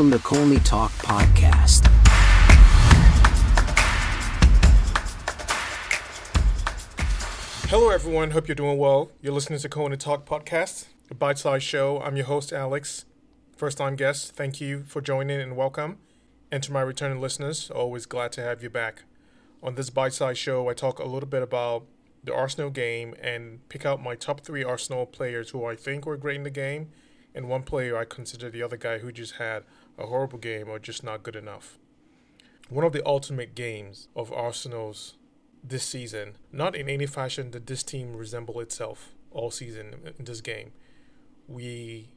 Welcome 0.00 0.18
to 0.18 0.24
Colney 0.24 0.58
Talk 0.60 0.92
Podcast. 0.92 1.86
Hello, 7.68 7.90
everyone. 7.90 8.30
Hope 8.30 8.48
you're 8.48 8.54
doing 8.54 8.78
well. 8.78 9.10
You're 9.20 9.34
listening 9.34 9.58
to 9.58 9.68
Colney 9.68 9.98
Talk 9.98 10.24
Podcast, 10.24 10.86
a 11.10 11.14
bite 11.14 11.36
sized 11.36 11.64
show. 11.66 12.00
I'm 12.00 12.16
your 12.16 12.24
host, 12.24 12.50
Alex. 12.50 13.04
First 13.54 13.76
time 13.76 13.94
guest, 13.94 14.34
thank 14.34 14.58
you 14.58 14.84
for 14.84 15.02
joining 15.02 15.38
and 15.38 15.54
welcome. 15.54 15.98
And 16.50 16.62
to 16.62 16.72
my 16.72 16.80
returning 16.80 17.20
listeners, 17.20 17.70
always 17.70 18.06
glad 18.06 18.32
to 18.32 18.42
have 18.42 18.62
you 18.62 18.70
back. 18.70 19.02
On 19.62 19.74
this 19.74 19.90
bite 19.90 20.14
sized 20.14 20.38
show, 20.38 20.66
I 20.70 20.72
talk 20.72 20.98
a 20.98 21.04
little 21.04 21.28
bit 21.28 21.42
about 21.42 21.84
the 22.24 22.34
Arsenal 22.34 22.70
game 22.70 23.14
and 23.20 23.68
pick 23.68 23.84
out 23.84 24.02
my 24.02 24.14
top 24.14 24.40
three 24.40 24.64
Arsenal 24.64 25.04
players 25.04 25.50
who 25.50 25.66
I 25.66 25.76
think 25.76 26.06
were 26.06 26.16
great 26.16 26.36
in 26.36 26.44
the 26.44 26.48
game 26.48 26.88
and 27.34 27.48
one 27.48 27.62
player 27.62 27.96
I 27.96 28.04
consider 28.04 28.50
the 28.50 28.62
other 28.62 28.76
guy 28.76 28.98
who 28.98 29.12
just 29.12 29.34
had 29.34 29.64
a 30.00 30.06
horrible 30.06 30.38
game 30.38 30.68
or 30.68 30.78
just 30.78 31.04
not 31.04 31.22
good 31.22 31.36
enough. 31.36 31.78
One 32.68 32.84
of 32.84 32.92
the 32.92 33.06
ultimate 33.06 33.54
games 33.54 34.08
of 34.16 34.32
Arsenal's 34.32 35.14
this 35.62 35.84
season, 35.84 36.36
not 36.52 36.74
in 36.74 36.88
any 36.88 37.06
fashion 37.06 37.50
did 37.50 37.66
this 37.66 37.82
team 37.82 38.16
resemble 38.16 38.60
itself 38.60 39.10
all 39.30 39.50
season 39.50 40.14
in 40.18 40.24
this 40.24 40.40
game. 40.40 40.72
We 41.46 42.08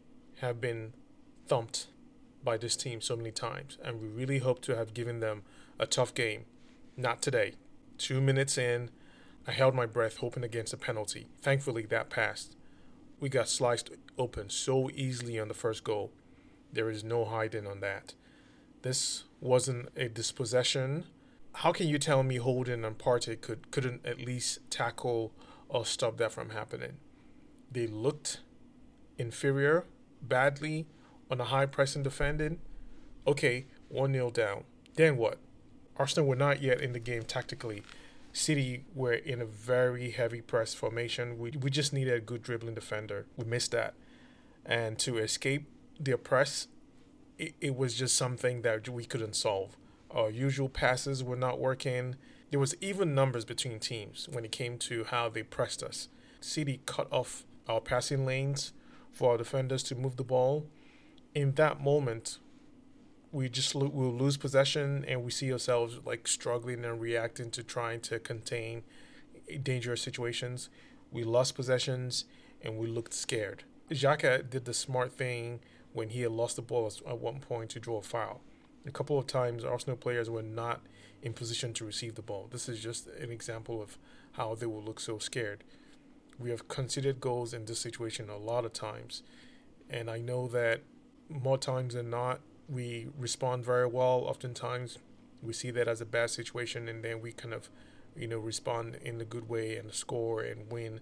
have 0.41 0.61
been 0.61 0.93
thumped 1.47 1.87
by 2.43 2.57
this 2.57 2.75
team 2.75 3.01
so 3.01 3.15
many 3.15 3.31
times, 3.31 3.77
and 3.83 4.01
we 4.01 4.07
really 4.07 4.39
hope 4.39 4.61
to 4.63 4.75
have 4.75 4.93
given 4.93 5.19
them 5.19 5.43
a 5.79 5.85
tough 5.85 6.13
game. 6.13 6.45
Not 6.95 7.21
today. 7.21 7.53
Two 7.97 8.21
minutes 8.21 8.57
in, 8.57 8.89
I 9.47 9.51
held 9.51 9.75
my 9.75 9.85
breath 9.85 10.17
hoping 10.17 10.43
against 10.43 10.73
a 10.73 10.77
penalty. 10.77 11.27
Thankfully, 11.41 11.85
that 11.87 12.09
passed. 12.09 12.55
We 13.19 13.29
got 13.29 13.49
sliced 13.49 13.89
open 14.17 14.49
so 14.49 14.89
easily 14.93 15.39
on 15.39 15.47
the 15.47 15.53
first 15.53 15.83
goal. 15.83 16.11
There 16.73 16.89
is 16.89 17.03
no 17.03 17.23
hiding 17.23 17.67
on 17.67 17.81
that. 17.81 18.15
This 18.81 19.25
wasn't 19.39 19.89
a 19.95 20.09
dispossession. 20.09 21.05
How 21.53 21.71
can 21.71 21.87
you 21.87 21.99
tell 21.99 22.23
me 22.23 22.37
Holding 22.37 22.83
and 22.83 22.97
Partey 22.97 23.39
could 23.39 23.69
couldn't 23.69 24.03
at 24.05 24.19
least 24.19 24.59
tackle 24.71 25.31
or 25.69 25.85
stop 25.85 26.17
that 26.17 26.31
from 26.31 26.49
happening? 26.49 26.97
They 27.71 27.85
looked 27.85 28.39
inferior 29.19 29.85
badly 30.21 30.87
on 31.29 31.39
a 31.39 31.45
high 31.45 31.67
press 31.67 31.95
and 31.95 32.03
defending. 32.03 32.59
Okay, 33.27 33.67
1 33.89 34.11
0 34.11 34.31
down. 34.31 34.63
Then 34.95 35.17
what? 35.17 35.37
Arsenal 35.95 36.27
were 36.27 36.35
not 36.35 36.61
yet 36.61 36.81
in 36.81 36.93
the 36.93 36.99
game 36.99 37.23
tactically. 37.23 37.83
City 38.31 38.83
were 38.95 39.13
in 39.13 39.41
a 39.41 39.45
very 39.45 40.09
heavy 40.09 40.41
press 40.41 40.73
formation. 40.73 41.37
We, 41.37 41.51
we 41.51 41.69
just 41.69 41.93
needed 41.93 42.15
a 42.15 42.19
good 42.19 42.41
dribbling 42.41 42.73
defender. 42.73 43.27
We 43.37 43.45
missed 43.45 43.71
that. 43.71 43.93
And 44.65 44.97
to 44.99 45.19
escape 45.19 45.67
the 45.99 46.17
press, 46.17 46.67
it, 47.37 47.53
it 47.59 47.75
was 47.75 47.95
just 47.95 48.15
something 48.15 48.61
that 48.61 48.89
we 48.89 49.05
couldn't 49.05 49.35
solve. 49.35 49.77
Our 50.11 50.29
usual 50.29 50.69
passes 50.69 51.23
were 51.23 51.35
not 51.35 51.59
working. 51.59 52.15
There 52.51 52.59
was 52.59 52.75
even 52.81 53.15
numbers 53.15 53.45
between 53.45 53.79
teams 53.79 54.27
when 54.31 54.45
it 54.45 54.51
came 54.51 54.77
to 54.79 55.05
how 55.05 55.29
they 55.29 55.43
pressed 55.43 55.81
us. 55.81 56.07
City 56.39 56.81
cut 56.85 57.07
off 57.11 57.45
our 57.67 57.81
passing 57.81 58.25
lanes 58.25 58.73
for 59.11 59.31
our 59.31 59.37
defenders 59.37 59.83
to 59.83 59.95
move 59.95 60.17
the 60.17 60.23
ball. 60.23 60.67
In 61.33 61.53
that 61.53 61.81
moment, 61.81 62.37
we 63.31 63.49
just 63.49 63.73
lo- 63.73 63.89
we'll 63.91 64.13
lose 64.13 64.37
possession 64.37 65.03
and 65.07 65.23
we 65.23 65.31
see 65.31 65.51
ourselves 65.51 65.99
like 66.05 66.27
struggling 66.27 66.85
and 66.85 67.01
reacting 67.01 67.49
to 67.51 67.63
trying 67.63 67.99
to 68.01 68.19
contain 68.19 68.83
dangerous 69.63 70.01
situations. 70.01 70.69
We 71.11 71.23
lost 71.23 71.55
possessions 71.55 72.25
and 72.61 72.77
we 72.77 72.87
looked 72.87 73.13
scared. 73.13 73.63
Xhaka 73.89 74.49
did 74.49 74.65
the 74.65 74.73
smart 74.73 75.13
thing 75.13 75.59
when 75.93 76.09
he 76.09 76.21
had 76.21 76.31
lost 76.31 76.55
the 76.55 76.61
ball 76.61 76.91
at 77.07 77.19
one 77.19 77.39
point 77.39 77.69
to 77.71 77.79
draw 77.79 77.99
a 77.99 78.01
foul. 78.01 78.41
A 78.85 78.91
couple 78.91 79.17
of 79.17 79.27
times, 79.27 79.63
Arsenal 79.63 79.95
players 79.95 80.29
were 80.29 80.43
not 80.43 80.81
in 81.21 81.33
position 81.33 81.73
to 81.73 81.85
receive 81.85 82.15
the 82.15 82.21
ball. 82.21 82.49
This 82.51 82.67
is 82.67 82.81
just 82.81 83.07
an 83.07 83.31
example 83.31 83.81
of 83.81 83.97
how 84.33 84.55
they 84.55 84.65
will 84.65 84.83
look 84.83 84.99
so 84.99 85.19
scared. 85.19 85.63
We 86.37 86.49
have 86.49 86.67
conceded 86.67 87.21
goals 87.21 87.53
in 87.53 87.65
this 87.65 87.79
situation 87.79 88.29
a 88.29 88.37
lot 88.37 88.65
of 88.65 88.73
times, 88.73 89.23
and 89.89 90.09
I 90.09 90.17
know 90.17 90.47
that 90.47 90.81
more 91.29 91.57
times 91.57 91.93
than 91.93 92.09
not, 92.09 92.41
we 92.67 93.07
respond 93.17 93.63
very 93.63 93.87
well. 93.87 94.25
Oftentimes, 94.27 94.97
we 95.41 95.53
see 95.53 95.71
that 95.71 95.87
as 95.87 96.01
a 96.01 96.05
bad 96.05 96.29
situation, 96.29 96.87
and 96.87 97.03
then 97.03 97.21
we 97.21 97.31
kind 97.31 97.53
of, 97.53 97.69
you 98.15 98.27
know, 98.27 98.39
respond 98.39 98.95
in 99.01 99.21
a 99.21 99.25
good 99.25 99.47
way 99.47 99.77
and 99.77 99.93
score 99.93 100.41
and 100.41 100.71
win. 100.71 100.99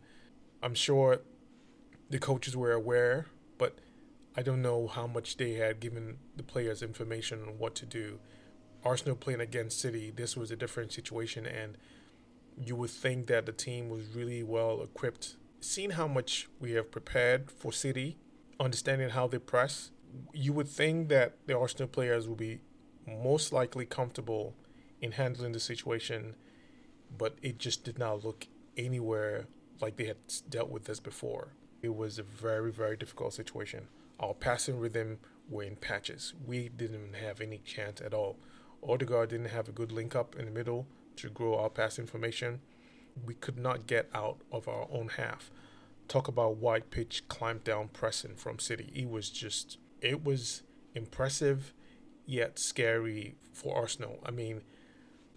I'm 0.61 0.75
sure 0.75 1.21
the 2.09 2.19
coaches 2.19 2.57
were 2.57 2.73
aware, 2.73 3.27
I 4.35 4.41
don't 4.41 4.61
know 4.61 4.87
how 4.87 5.07
much 5.07 5.35
they 5.35 5.53
had 5.53 5.81
given 5.81 6.17
the 6.37 6.43
players 6.43 6.81
information 6.81 7.41
on 7.41 7.59
what 7.59 7.75
to 7.75 7.85
do. 7.85 8.19
Arsenal 8.83 9.15
playing 9.15 9.41
against 9.41 9.79
City, 9.81 10.09
this 10.09 10.37
was 10.37 10.51
a 10.51 10.55
different 10.55 10.93
situation, 10.93 11.45
and 11.45 11.77
you 12.57 12.75
would 12.77 12.89
think 12.89 13.27
that 13.27 13.45
the 13.45 13.51
team 13.51 13.89
was 13.89 14.15
really 14.15 14.41
well 14.41 14.81
equipped. 14.81 15.35
Seeing 15.59 15.91
how 15.91 16.07
much 16.07 16.47
we 16.59 16.71
have 16.71 16.91
prepared 16.91 17.51
for 17.51 17.73
City, 17.73 18.17
understanding 18.59 19.09
how 19.09 19.27
they 19.27 19.37
press, 19.37 19.91
you 20.33 20.53
would 20.53 20.69
think 20.69 21.09
that 21.09 21.35
the 21.45 21.57
Arsenal 21.57 21.87
players 21.87 22.27
would 22.27 22.37
be 22.37 22.61
most 23.05 23.51
likely 23.51 23.85
comfortable 23.85 24.55
in 25.01 25.11
handling 25.13 25.51
the 25.51 25.59
situation, 25.59 26.35
but 27.17 27.35
it 27.41 27.57
just 27.57 27.83
did 27.83 27.99
not 27.99 28.23
look 28.23 28.47
anywhere 28.77 29.47
like 29.81 29.97
they 29.97 30.05
had 30.05 30.17
dealt 30.49 30.69
with 30.69 30.85
this 30.85 31.01
before. 31.01 31.49
It 31.81 31.95
was 31.95 32.17
a 32.17 32.23
very, 32.23 32.71
very 32.71 32.95
difficult 32.95 33.33
situation. 33.33 33.87
Our 34.21 34.35
passing 34.35 34.79
rhythm 34.79 35.17
were 35.49 35.63
in 35.63 35.75
patches. 35.75 36.33
We 36.45 36.69
didn't 36.69 37.15
have 37.15 37.41
any 37.41 37.57
chance 37.57 38.01
at 38.01 38.13
all. 38.13 38.37
Odegaard 38.87 39.29
didn't 39.29 39.49
have 39.49 39.67
a 39.67 39.71
good 39.71 39.91
link 39.91 40.15
up 40.15 40.35
in 40.35 40.45
the 40.45 40.51
middle 40.51 40.87
to 41.17 41.29
grow 41.29 41.57
our 41.57 41.69
passing 41.69 42.05
formation. 42.05 42.61
We 43.25 43.33
could 43.33 43.57
not 43.57 43.87
get 43.87 44.09
out 44.13 44.41
of 44.51 44.67
our 44.67 44.87
own 44.91 45.09
half. 45.17 45.51
Talk 46.07 46.27
about 46.27 46.57
wide 46.57 46.91
pitch 46.91 47.27
climb 47.27 47.59
down 47.63 47.89
pressing 47.89 48.35
from 48.35 48.59
City. 48.59 48.91
It 48.93 49.09
was 49.09 49.29
just 49.29 49.77
it 50.01 50.23
was 50.23 50.63
impressive 50.93 51.73
yet 52.25 52.59
scary 52.59 53.35
for 53.53 53.75
Arsenal. 53.75 54.19
I 54.25 54.31
mean, 54.31 54.61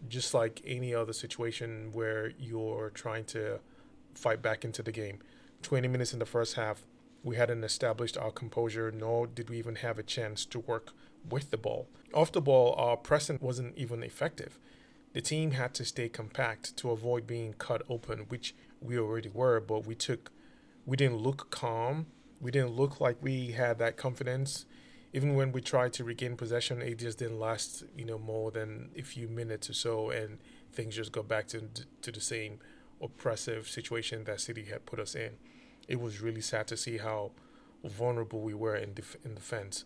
just 0.09 0.35
like 0.35 0.63
any 0.65 0.95
other 0.95 1.13
situation 1.13 1.91
where 1.93 2.33
you're 2.39 2.91
trying 2.91 3.25
to 3.27 3.61
fight 4.15 4.43
back 4.43 4.65
into 4.65 4.83
the 4.83 4.93
game. 4.93 5.21
20 5.63 5.89
minutes 5.89 6.13
in 6.13 6.19
the 6.19 6.27
first 6.27 6.55
half, 6.55 6.83
we 7.25 7.37
hadn't 7.37 7.65
established 7.65 8.17
our 8.17 8.31
composure, 8.31 8.93
nor 8.93 9.27
did 9.27 9.51
we 9.51 9.59
even 9.59 9.77
have 9.77 9.99
a 9.99 10.05
chance 10.05 10.45
to 10.47 10.61
work 10.61 10.93
with 11.29 11.51
the 11.51 11.57
ball. 11.57 11.89
Off 12.13 12.31
the 12.31 12.41
ball, 12.41 12.75
our 12.79 12.97
pressing 12.97 13.39
wasn't 13.41 13.77
even 13.77 14.05
effective. 14.05 14.59
The 15.15 15.21
team 15.21 15.53
had 15.53 15.75
to 15.75 15.85
stay 15.85 16.09
compact 16.09 16.77
to 16.77 16.91
avoid 16.91 17.27
being 17.27 17.55
cut 17.55 17.83
open, 17.89 18.27
which 18.29 18.55
we 18.81 18.99
already 18.99 19.31
were, 19.31 19.59
but 19.61 19.87
we 19.87 19.97
took 19.97 20.31
we 20.87 20.97
didn't 20.97 21.17
look 21.17 21.51
calm 21.51 22.07
we 22.45 22.51
didn't 22.51 22.73
look 22.77 23.01
like 23.01 23.17
we 23.23 23.53
had 23.53 23.79
that 23.79 23.97
confidence. 23.97 24.67
Even 25.15 25.35
when 25.35 25.51
we 25.51 25.63
tried 25.63 25.95
to 25.95 26.05
regain 26.05 26.37
possession, 26.37 26.83
it 26.83 26.99
just 26.99 27.19
didn't 27.19 27.39
last, 27.39 27.85
you 27.97 28.05
know, 28.05 28.19
more 28.19 28.51
than 28.51 28.91
a 28.95 29.01
few 29.01 29.29
minutes 29.29 29.71
or 29.71 29.73
so, 29.73 30.11
and 30.11 30.39
things 30.73 30.95
just 30.95 31.11
got 31.11 31.27
back 31.27 31.49
to 31.49 31.63
to 32.03 32.13
the 32.13 32.21
same 32.21 32.59
oppressive 33.01 33.67
situation 33.67 34.25
that 34.25 34.41
City 34.41 34.65
had 34.65 34.85
put 34.85 35.01
us 35.01 35.15
in. 35.15 35.39
It 35.89 36.01
was 36.01 36.21
really 36.21 36.41
sad 36.41 36.67
to 36.69 36.77
see 36.77 36.99
how 36.99 37.33
vulnerable 37.85 38.41
we 38.41 38.55
were 38.55 38.77
in 38.77 38.95
def- 38.95 39.17
in 39.25 39.35
defense, 39.35 39.85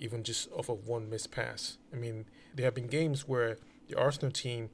even 0.00 0.22
just 0.22 0.50
off 0.52 0.68
of 0.68 0.86
one 0.88 1.10
missed 1.10 1.30
pass. 1.30 1.78
I 1.92 1.96
mean, 1.96 2.26
there 2.54 2.64
have 2.64 2.74
been 2.74 2.86
games 2.86 3.28
where 3.28 3.58
the 3.88 3.98
Arsenal 3.98 4.30
team 4.30 4.70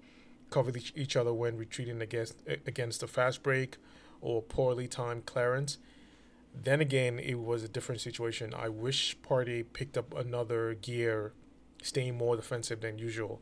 covered 0.51 0.77
each, 0.77 0.93
each 0.95 1.17
other 1.17 1.33
when 1.33 1.57
retreating 1.57 2.01
against 2.01 2.37
against 2.67 3.03
a 3.03 3.07
fast 3.09 3.43
break 3.43 3.79
or 4.21 4.41
poorly 4.41 4.87
timed 4.87 5.27
clearance, 5.27 5.79
then 6.55 6.81
again, 6.81 7.19
it 7.19 7.41
was 7.41 7.65
a 7.65 7.69
different 7.69 8.01
situation. 8.01 8.55
I 8.55 8.69
wish 8.69 9.17
Partey 9.19 9.65
picked 9.73 9.99
up 9.99 10.15
another 10.15 10.75
gear, 10.75 11.33
staying 11.83 12.17
more 12.17 12.37
defensive 12.37 12.81
than 12.81 12.99
usual. 12.99 13.41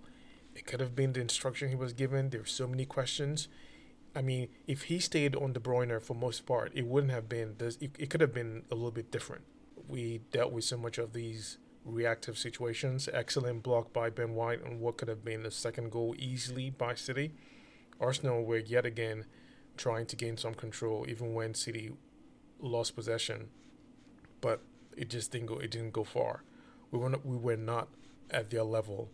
It 0.54 0.66
could 0.66 0.80
have 0.80 0.96
been 0.96 1.12
the 1.12 1.20
instruction 1.20 1.68
he 1.68 1.74
was 1.74 1.92
given. 1.92 2.30
There 2.30 2.40
There's 2.40 2.52
so 2.52 2.66
many 2.66 2.86
questions. 2.86 3.48
I 4.14 4.22
mean, 4.22 4.48
if 4.66 4.84
he 4.84 4.98
stayed 4.98 5.36
on 5.36 5.52
De 5.52 5.60
Bruyne 5.60 6.00
for 6.02 6.14
most 6.14 6.46
part, 6.46 6.72
it 6.74 6.86
wouldn't 6.86 7.12
have 7.12 7.28
been 7.28 7.54
this. 7.58 7.78
It, 7.80 8.10
could 8.10 8.20
have 8.20 8.34
been 8.34 8.64
a 8.70 8.74
little 8.74 8.90
bit 8.90 9.10
different. 9.10 9.44
We 9.88 10.20
dealt 10.32 10.52
with 10.52 10.64
so 10.64 10.76
much 10.76 10.98
of 10.98 11.12
these 11.12 11.58
reactive 11.84 12.36
situations. 12.36 13.08
Excellent 13.12 13.62
block 13.62 13.92
by 13.92 14.10
Ben 14.10 14.34
White 14.34 14.64
on 14.64 14.80
what 14.80 14.96
could 14.96 15.08
have 15.08 15.24
been 15.24 15.44
the 15.44 15.50
second 15.50 15.90
goal 15.90 16.14
easily 16.18 16.70
by 16.70 16.94
City. 16.94 17.32
Arsenal 18.00 18.44
were 18.44 18.58
yet 18.58 18.84
again 18.84 19.26
trying 19.76 20.06
to 20.06 20.16
gain 20.16 20.36
some 20.36 20.54
control, 20.54 21.06
even 21.08 21.34
when 21.34 21.54
City 21.54 21.92
lost 22.58 22.94
possession, 22.94 23.48
but 24.40 24.60
it 24.96 25.08
just 25.08 25.32
didn't 25.32 25.46
go. 25.46 25.58
It 25.58 25.70
didn't 25.70 25.92
go 25.92 26.04
far. 26.04 26.42
We 26.90 26.98
were 26.98 27.10
not, 27.10 27.24
we 27.24 27.36
were 27.36 27.56
not 27.56 27.88
at 28.30 28.50
their 28.50 28.64
level 28.64 29.10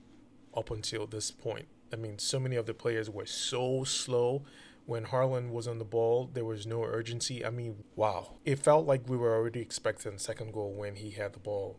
up 0.56 0.70
until 0.70 1.06
this 1.06 1.30
point. 1.30 1.66
I 1.92 1.96
mean, 1.96 2.18
so 2.18 2.40
many 2.40 2.56
of 2.56 2.66
the 2.66 2.74
players 2.74 3.08
were 3.10 3.26
so 3.26 3.84
slow. 3.84 4.42
When 4.86 5.06
Haaland 5.06 5.50
was 5.50 5.66
on 5.66 5.78
the 5.78 5.84
ball, 5.84 6.30
there 6.32 6.44
was 6.44 6.66
no 6.66 6.84
urgency. 6.84 7.44
I 7.44 7.50
mean, 7.50 7.84
wow. 7.96 8.38
It 8.44 8.60
felt 8.60 8.86
like 8.86 9.08
we 9.08 9.16
were 9.16 9.34
already 9.34 9.60
expecting 9.60 10.16
second 10.18 10.52
goal 10.52 10.72
when 10.72 10.96
he 10.96 11.10
had 11.10 11.32
the 11.32 11.40
ball, 11.40 11.78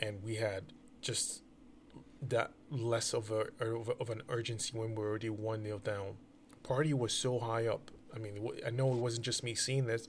and 0.00 0.22
we 0.22 0.36
had 0.36 0.72
just 1.02 1.42
that 2.22 2.52
less 2.70 3.12
of 3.12 3.30
a 3.30 3.46
of, 3.60 4.10
an 4.10 4.22
urgency 4.28 4.76
when 4.76 4.94
we're 4.94 5.08
already 5.08 5.30
one 5.30 5.62
nil 5.62 5.78
down. 5.78 6.16
Partey 6.64 6.94
was 6.94 7.12
so 7.12 7.38
high 7.38 7.66
up. 7.66 7.90
I 8.14 8.18
mean, 8.18 8.48
I 8.66 8.70
know 8.70 8.92
it 8.92 8.98
wasn't 8.98 9.26
just 9.26 9.44
me 9.44 9.54
seeing 9.54 9.86
this, 9.86 10.08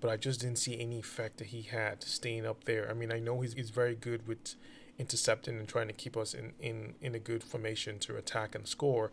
but 0.00 0.10
I 0.10 0.16
just 0.16 0.40
didn't 0.40 0.58
see 0.58 0.78
any 0.80 1.00
effect 1.00 1.38
that 1.38 1.48
he 1.48 1.62
had 1.62 2.02
staying 2.04 2.46
up 2.46 2.64
there. 2.64 2.88
I 2.88 2.94
mean, 2.94 3.12
I 3.12 3.18
know 3.18 3.40
he's 3.40 3.54
he's 3.54 3.70
very 3.70 3.96
good 3.96 4.28
with 4.28 4.54
intercepting 4.98 5.58
and 5.58 5.68
trying 5.68 5.88
to 5.88 5.92
keep 5.92 6.16
us 6.16 6.34
in, 6.34 6.52
in, 6.60 6.94
in 7.00 7.14
a 7.14 7.18
good 7.18 7.42
formation 7.42 7.98
to 8.00 8.16
attack 8.16 8.54
and 8.54 8.66
score. 8.66 9.10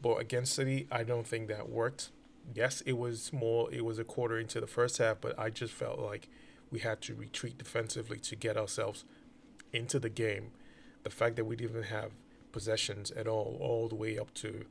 But 0.00 0.16
against 0.16 0.54
City, 0.54 0.86
I 0.90 1.02
don't 1.02 1.26
think 1.26 1.48
that 1.48 1.68
worked. 1.68 2.10
Yes, 2.54 2.80
it 2.82 2.94
was 2.94 3.32
more, 3.32 3.72
it 3.72 3.84
was 3.84 3.98
a 3.98 4.04
quarter 4.04 4.38
into 4.38 4.60
the 4.60 4.66
first 4.66 4.98
half, 4.98 5.20
but 5.20 5.38
I 5.38 5.50
just 5.50 5.72
felt 5.72 5.98
like 5.98 6.28
we 6.70 6.80
had 6.80 7.00
to 7.02 7.14
retreat 7.14 7.58
defensively 7.58 8.18
to 8.18 8.36
get 8.36 8.56
ourselves 8.56 9.04
into 9.72 9.98
the 9.98 10.08
game. 10.08 10.52
The 11.02 11.10
fact 11.10 11.36
that 11.36 11.44
we 11.44 11.56
didn't 11.56 11.84
have 11.84 12.12
possessions 12.52 13.10
at 13.12 13.26
all, 13.26 13.58
all 13.60 13.88
the 13.88 13.94
way 13.94 14.18
up 14.18 14.32
to 14.34 14.64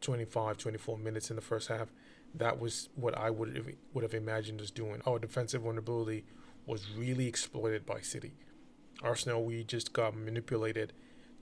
25, 0.00 0.58
24 0.58 0.98
minutes 0.98 1.30
in 1.30 1.36
the 1.36 1.42
first 1.42 1.68
half, 1.68 1.88
that 2.34 2.58
was 2.60 2.88
what 2.94 3.16
I 3.16 3.30
would 3.30 3.56
have, 3.56 3.66
would 3.92 4.02
have 4.02 4.14
imagined 4.14 4.60
us 4.60 4.70
doing. 4.70 5.00
Our 5.06 5.18
defensive 5.18 5.62
vulnerability 5.62 6.24
was 6.66 6.90
really 6.96 7.26
exploited 7.26 7.84
by 7.84 8.00
City. 8.00 8.32
Arsenal, 9.02 9.44
we 9.44 9.64
just 9.64 9.92
got 9.92 10.16
manipulated 10.16 10.92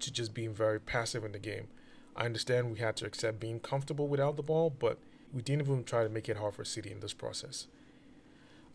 to 0.01 0.13
just 0.13 0.35
being 0.35 0.55
very 0.55 0.81
passive 0.81 1.25
in 1.25 1.33
the 1.33 1.39
game. 1.39 1.69
I 2.17 2.25
understand 2.25 2.73
we 2.73 2.79
had 2.79 2.97
to 2.97 3.07
accept 3.07 3.41
being 3.41 3.61
comfortable 3.61 4.09
without 4.09 4.37
the 4.37 4.43
ball, 4.43 4.71
but 4.71 4.99
we 5.33 5.43
didn't 5.43 5.63
even 5.63 5.85
try 5.85 6.03
to 6.03 6.09
make 6.09 6.29
it 6.29 6.37
hard 6.37 6.55
for 6.55 6.65
City 6.65 6.91
in 6.91 7.01
this 7.01 7.13
process. 7.13 7.67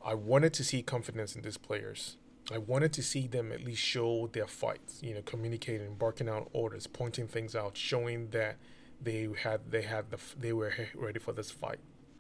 I 0.04 0.14
wanted 0.14 0.54
to 0.54 0.64
see 0.64 0.82
confidence 0.82 1.36
in 1.36 1.42
these 1.42 1.58
players. 1.58 2.18
I 2.52 2.60
wanted 2.60 2.94
to 2.94 3.04
see 3.04 3.28
them 3.28 3.52
at 3.52 3.64
least 3.64 3.82
show 3.82 4.30
their 4.32 4.48
fights, 4.48 5.02
you 5.02 5.16
know, 5.16 5.22
communicating, 5.24 5.96
barking 5.96 6.30
out 6.30 6.50
orders, 6.54 6.86
pointing 6.86 7.28
things 7.28 7.56
out, 7.56 7.76
showing 7.76 8.30
that 8.30 8.58
they 9.02 9.28
had 9.42 9.72
they 9.72 9.82
had 9.82 10.12
the 10.12 10.20
they 10.40 10.54
were 10.54 10.74
ready 10.96 11.20
for 11.20 11.34
this 11.34 11.50
fight. 11.50 11.80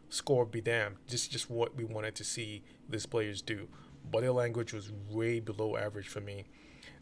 Score 0.09 0.45
be 0.45 0.62
damned. 0.62 0.95
Just 1.07 1.31
just 1.31 1.50
what 1.50 1.75
we 1.75 1.83
wanted 1.83 2.15
to 2.15 2.23
see 2.23 2.63
these 2.89 3.06
players 3.06 3.41
do 3.41 3.67
body 4.12 4.29
language 4.29 4.73
was 4.73 4.91
way 5.09 5.39
below 5.39 5.77
average 5.77 6.07
for 6.07 6.21
me, 6.21 6.45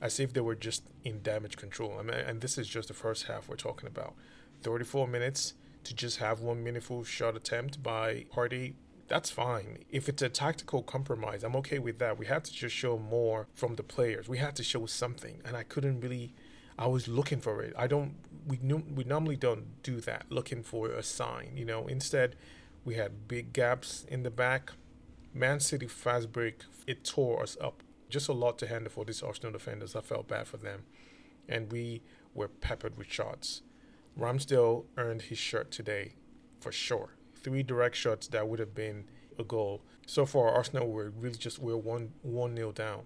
as 0.03 0.19
if 0.19 0.33
they 0.33 0.41
were 0.41 0.53
just 0.53 0.83
in 1.03 1.21
damage 1.23 1.55
control. 1.57 1.97
I 1.99 2.03
mean, 2.03 2.15
and 2.15 2.41
this 2.41 2.57
is 2.57 2.67
just 2.67 2.89
the 2.89 2.93
first 2.93 3.25
half 3.27 3.47
we're 3.47 3.55
talking 3.55 3.87
about. 3.87 4.13
34 4.61 5.07
minutes 5.07 5.53
to 5.85 5.95
just 5.95 6.17
have 6.17 6.41
one 6.41 6.63
meaningful 6.63 7.03
shot 7.03 7.35
attempt 7.35 7.81
by 7.81 8.25
Partey, 8.31 8.73
that's 9.07 9.29
fine. 9.29 9.79
If 9.89 10.07
it's 10.07 10.21
a 10.21 10.29
tactical 10.29 10.83
compromise, 10.83 11.43
I'm 11.43 11.55
okay 11.57 11.79
with 11.79 11.99
that. 11.99 12.17
We 12.19 12.25
had 12.25 12.43
to 12.45 12.53
just 12.53 12.75
show 12.75 12.97
more 12.97 13.47
from 13.53 13.75
the 13.75 13.83
players. 13.83 14.29
We 14.29 14.37
had 14.37 14.55
to 14.57 14.63
show 14.63 14.85
something, 14.85 15.41
and 15.45 15.57
I 15.57 15.63
couldn't 15.63 16.01
really. 16.01 16.33
I 16.77 16.87
was 16.87 17.07
looking 17.07 17.39
for 17.39 17.61
it. 17.61 17.73
I 17.77 17.87
don't. 17.87 18.15
We 18.47 18.57
we 18.57 19.03
normally 19.03 19.35
don't 19.35 19.81
do 19.83 19.99
that, 20.01 20.25
looking 20.29 20.63
for 20.63 20.87
a 20.89 21.03
sign. 21.03 21.51
You 21.55 21.65
know, 21.65 21.87
instead, 21.87 22.35
we 22.85 22.95
had 22.95 23.27
big 23.27 23.53
gaps 23.53 24.05
in 24.07 24.23
the 24.23 24.31
back 24.31 24.71
Man 25.33 25.59
City 25.59 25.87
fast 25.87 26.31
break, 26.31 26.59
it 26.85 27.03
tore 27.03 27.41
us 27.41 27.57
up. 27.59 27.81
Just 28.13 28.29
a 28.29 28.33
lot 28.33 28.59
to 28.59 28.67
handle 28.67 28.91
for 28.91 29.05
these 29.05 29.23
Arsenal 29.23 29.51
defenders. 29.51 29.95
I 29.95 30.01
felt 30.01 30.27
bad 30.27 30.47
for 30.47 30.57
them. 30.57 30.83
And 31.49 31.71
we 31.71 32.03
were 32.35 32.47
peppered 32.47 32.95
with 32.95 33.11
shots. 33.11 33.63
Ramsdale 34.15 34.85
earned 34.97 35.23
his 35.23 35.39
shirt 35.39 35.71
today, 35.71 36.13
for 36.59 36.71
sure. 36.71 37.15
Three 37.35 37.63
direct 37.63 37.95
shots 37.95 38.27
that 38.27 38.47
would 38.47 38.59
have 38.59 38.75
been 38.75 39.05
a 39.39 39.43
goal. 39.43 39.81
So 40.05 40.27
far, 40.27 40.49
Arsenal 40.49 40.91
were 40.91 41.09
really 41.09 41.39
just 41.39 41.57
we 41.57 41.73
we're 41.73 41.79
one 41.79 42.11
one 42.21 42.53
nil 42.53 42.71
down. 42.71 43.01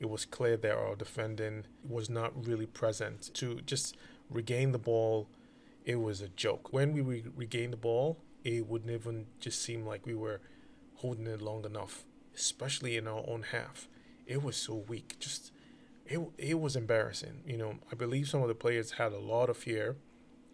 It 0.00 0.10
was 0.10 0.24
clear 0.24 0.56
that 0.56 0.76
our 0.76 0.96
defending 0.96 1.66
was 1.88 2.10
not 2.10 2.32
really 2.44 2.66
present 2.66 3.32
to 3.34 3.60
just 3.60 3.96
regain 4.28 4.72
the 4.72 4.78
ball. 4.78 5.28
It 5.84 6.00
was 6.00 6.20
a 6.20 6.28
joke. 6.28 6.72
When 6.72 6.92
we 6.92 7.02
re- 7.02 7.24
regained 7.36 7.74
the 7.74 7.76
ball, 7.76 8.18
it 8.42 8.66
wouldn't 8.66 8.90
even 8.90 9.26
just 9.38 9.62
seem 9.62 9.86
like 9.86 10.04
we 10.04 10.16
were 10.16 10.40
holding 10.96 11.28
it 11.28 11.40
long 11.40 11.64
enough, 11.64 12.04
especially 12.34 12.96
in 12.96 13.06
our 13.06 13.22
own 13.28 13.44
half. 13.52 13.86
It 14.26 14.42
was 14.42 14.56
so 14.56 14.74
weak. 14.88 15.16
Just 15.18 15.52
it 16.06 16.20
it 16.38 16.60
was 16.60 16.76
embarrassing. 16.76 17.42
You 17.46 17.56
know, 17.56 17.74
I 17.90 17.94
believe 17.94 18.28
some 18.28 18.42
of 18.42 18.48
the 18.48 18.54
players 18.54 18.92
had 18.92 19.12
a 19.12 19.18
lot 19.18 19.50
of 19.50 19.56
fear, 19.56 19.96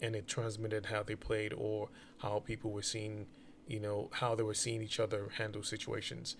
and 0.01 0.15
it 0.15 0.27
transmitted 0.27 0.87
how 0.87 1.03
they 1.03 1.15
played 1.15 1.53
or 1.53 1.89
how 2.19 2.41
people 2.41 2.71
were 2.71 2.83
seeing, 2.83 3.27
you 3.67 3.81
know, 3.81 4.11
how 4.15 4.35
they 4.35 4.43
were 4.43 4.55
seeing 4.55 4.83
each 4.83 5.01
other 5.01 5.29
handle 5.39 5.63
situations. 5.63 6.37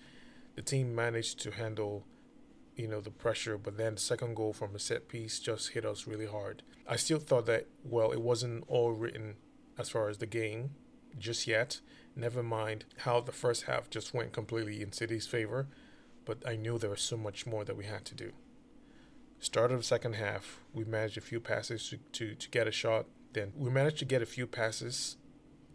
The 0.55 0.61
team 0.61 0.95
managed 0.95 1.39
to 1.41 1.51
handle, 1.51 2.05
you 2.75 2.87
know, 2.87 2.99
the 2.99 3.11
pressure, 3.11 3.57
but 3.57 3.77
then 3.77 3.95
the 3.95 4.01
second 4.01 4.35
goal 4.35 4.53
from 4.53 4.75
a 4.75 4.79
set 4.79 5.07
piece 5.07 5.39
just 5.39 5.69
hit 5.69 5.85
us 5.85 6.07
really 6.07 6.25
hard. 6.25 6.63
I 6.87 6.95
still 6.95 7.19
thought 7.19 7.45
that 7.45 7.67
well, 7.83 8.11
it 8.11 8.21
wasn't 8.21 8.63
all 8.67 8.91
written 8.91 9.35
as 9.77 9.89
far 9.89 10.09
as 10.09 10.17
the 10.17 10.25
game 10.25 10.71
just 11.19 11.47
yet, 11.47 11.79
Never 12.17 12.41
mind 12.41 12.85
how 12.97 13.21
the 13.21 13.31
first 13.31 13.65
half 13.65 13.91
just 13.91 14.11
went 14.11 14.33
completely 14.33 14.81
in 14.81 14.91
City's 14.91 15.27
favor, 15.27 15.67
but 16.27 16.37
I 16.45 16.57
knew 16.57 16.77
there 16.77 16.89
was 16.89 17.01
so 17.01 17.17
much 17.17 17.47
more 17.47 17.63
that 17.63 17.77
we 17.77 17.85
had 17.85 18.03
to 18.05 18.15
do. 18.15 18.33
Start 19.39 19.71
of 19.71 19.77
the 19.77 19.83
second 19.83 20.15
half, 20.15 20.59
we 20.73 20.83
managed 20.83 21.17
a 21.17 21.21
few 21.21 21.39
passes 21.39 21.89
to, 21.89 21.97
to, 22.11 22.35
to 22.35 22.49
get 22.49 22.67
a 22.67 22.71
shot. 22.71 23.05
Then 23.31 23.53
we 23.55 23.69
managed 23.69 23.99
to 23.99 24.05
get 24.05 24.21
a 24.21 24.25
few 24.25 24.45
passes 24.45 25.15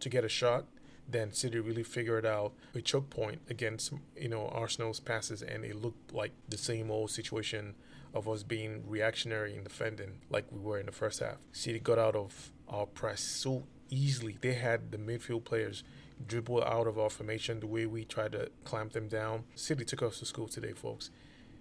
to 0.00 0.08
get 0.10 0.24
a 0.24 0.28
shot. 0.28 0.66
Then 1.08 1.32
City 1.32 1.58
really 1.58 1.82
figured 1.82 2.26
out 2.26 2.52
a 2.74 2.82
choke 2.82 3.08
point 3.08 3.40
against 3.48 3.92
you 4.16 4.28
know 4.28 4.48
Arsenal's 4.48 5.00
passes, 5.00 5.42
and 5.42 5.64
it 5.64 5.76
looked 5.76 6.12
like 6.12 6.32
the 6.48 6.58
same 6.58 6.90
old 6.90 7.10
situation 7.10 7.74
of 8.14 8.28
us 8.28 8.42
being 8.42 8.84
reactionary 8.86 9.54
and 9.54 9.64
defending 9.64 10.20
like 10.30 10.44
we 10.50 10.60
were 10.60 10.78
in 10.78 10.86
the 10.86 10.92
first 10.92 11.20
half. 11.20 11.38
City 11.52 11.78
got 11.80 11.98
out 11.98 12.14
of 12.14 12.52
our 12.68 12.86
press 12.86 13.20
so 13.20 13.64
easily. 13.90 14.38
They 14.40 14.54
had 14.54 14.92
the 14.92 14.98
midfield 14.98 15.44
players 15.44 15.82
dribble 16.26 16.64
out 16.64 16.86
of 16.86 16.98
our 16.98 17.10
formation 17.10 17.60
the 17.60 17.66
way 17.66 17.86
we 17.86 18.04
tried 18.04 18.32
to 18.32 18.50
clamp 18.64 18.92
them 18.92 19.08
down. 19.08 19.44
City 19.54 19.84
took 19.84 20.02
us 20.02 20.18
to 20.18 20.24
school 20.24 20.48
today, 20.48 20.72
folks. 20.72 21.10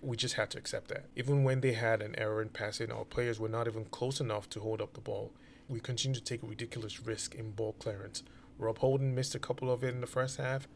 We 0.01 0.17
just 0.17 0.35
had 0.35 0.49
to 0.51 0.57
accept 0.57 0.87
that. 0.87 1.05
Even 1.15 1.43
when 1.43 1.61
they 1.61 1.73
had 1.73 2.01
an 2.01 2.15
error 2.17 2.41
in 2.41 2.49
passing, 2.49 2.91
our 2.91 3.05
players 3.05 3.39
were 3.39 3.49
not 3.49 3.67
even 3.67 3.85
close 3.85 4.19
enough 4.19 4.49
to 4.51 4.59
hold 4.59 4.81
up 4.81 4.93
the 4.93 5.01
ball. 5.01 5.31
We 5.69 5.79
continued 5.79 6.17
to 6.17 6.23
take 6.23 6.41
ridiculous 6.43 7.01
risk 7.05 7.35
in 7.35 7.51
ball 7.51 7.73
clearance. 7.73 8.23
Rob 8.57 8.79
Holding 8.79 9.15
missed 9.15 9.35
a 9.35 9.39
couple 9.39 9.71
of 9.71 9.83
it 9.83 9.93
in 9.93 10.01
the 10.01 10.07
first 10.07 10.37
half. 10.37 10.67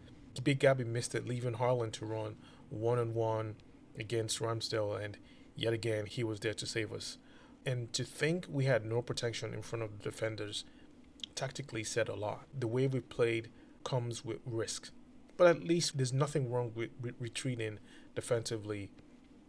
Big 0.43 0.59
Gabby 0.59 0.83
missed 0.83 1.15
it, 1.15 1.27
leaving 1.27 1.55
Haaland 1.55 1.93
to 1.93 2.05
run 2.05 2.36
one 2.69 3.00
on 3.00 3.13
one 3.13 3.55
against 3.98 4.39
Ramsdale, 4.39 5.03
and 5.03 5.17
yet 5.55 5.74
again 5.74 6.05
he 6.05 6.24
was 6.24 6.39
there 6.41 6.53
to 6.53 6.65
save 6.65 6.91
us. 6.91 7.17
And 7.65 7.91
to 7.93 8.03
think 8.03 8.45
we 8.50 8.65
had 8.65 8.86
no 8.86 9.01
protection 9.01 9.53
in 9.53 9.62
front 9.62 9.83
of 9.83 9.98
the 9.98 10.03
defenders 10.03 10.65
tactically 11.33 11.83
said 11.83 12.09
a 12.09 12.15
lot. 12.15 12.45
The 12.57 12.67
way 12.67 12.88
we 12.88 13.00
played 13.00 13.50
comes 13.85 14.25
with 14.25 14.39
risk. 14.45 14.89
But 15.37 15.47
at 15.47 15.63
least 15.63 15.95
there's 15.95 16.11
nothing 16.11 16.51
wrong 16.51 16.73
with 16.75 16.89
re- 17.01 17.13
retreating 17.17 17.79
defensively 18.15 18.89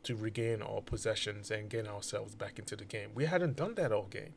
to 0.05 0.15
regain 0.15 0.63
our 0.63 0.81
possessions 0.81 1.51
and 1.51 1.69
get 1.69 1.89
ourselves 1.89 2.37
back 2.37 2.61
into 2.61 2.77
the 2.77 2.85
game. 2.85 3.11
We 3.15 3.25
hadn't 3.25 3.57
done 3.57 3.75
that 3.75 3.91
all 3.91 4.07
game. 4.07 4.35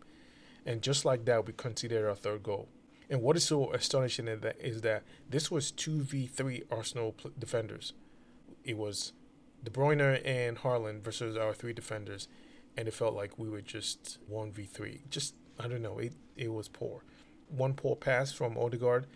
And 0.65 0.81
just 0.81 1.05
like 1.05 1.25
that, 1.25 1.45
we 1.45 1.53
conceded 1.53 2.03
our 2.03 2.15
third 2.15 2.41
goal. 2.41 2.69
And 3.09 3.21
what 3.21 3.35
is 3.35 3.43
so 3.43 3.71
astonishing 3.73 4.27
is 4.27 4.41
that, 4.41 4.55
is 4.59 4.81
that 4.81 5.03
this 5.29 5.49
was 5.49 5.71
2v3 5.71 6.63
Arsenal 6.71 7.15
defenders. 7.37 7.93
It 8.63 8.77
was 8.77 9.13
De 9.63 9.71
Bruyne 9.71 10.21
and 10.25 10.57
Haaland 10.57 11.01
versus 11.01 11.37
our 11.37 11.53
three 11.53 11.73
defenders. 11.73 12.27
And 12.77 12.87
it 12.87 12.93
felt 12.93 13.15
like 13.15 13.37
we 13.37 13.49
were 13.49 13.61
just 13.61 14.19
1v3. 14.31 15.09
Just, 15.09 15.35
I 15.59 15.67
don't 15.67 15.81
know, 15.81 15.97
it, 15.97 16.13
it 16.35 16.51
was 16.51 16.67
poor. 16.67 17.03
One 17.47 17.73
poor 17.73 17.95
pass 17.95 18.31
from 18.31 18.57
Odegaard 18.57 19.07